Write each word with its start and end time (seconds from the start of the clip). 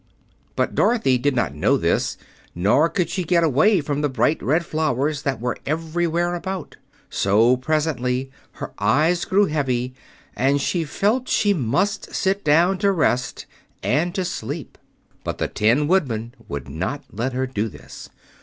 But 0.55 0.73
Dorothy 0.73 1.19
did 1.19 1.35
not 1.35 1.53
know 1.53 1.77
this, 1.77 2.17
nor 2.55 2.89
could 2.89 3.07
she 3.07 3.23
get 3.23 3.43
away 3.43 3.81
from 3.81 4.01
the 4.01 4.09
bright 4.09 4.41
red 4.41 4.65
flowers 4.65 5.21
that 5.21 5.39
were 5.39 5.59
everywhere 5.63 6.33
about; 6.33 6.75
so 7.07 7.55
presently 7.55 8.31
her 8.53 8.71
eyes 8.79 9.25
grew 9.25 9.45
heavy 9.45 9.93
and 10.35 10.59
she 10.59 10.85
felt 10.85 11.29
she 11.29 11.53
must 11.53 12.15
sit 12.15 12.43
down 12.43 12.79
to 12.79 12.91
rest 12.91 13.45
and 13.83 14.15
to 14.15 14.25
sleep. 14.25 14.79
But 15.23 15.37
the 15.37 15.47
Tin 15.47 15.87
Woodman 15.87 16.33
would 16.47 16.67
not 16.67 17.03
let 17.13 17.33
her 17.33 17.45
do 17.45 17.69
this. 17.69 18.09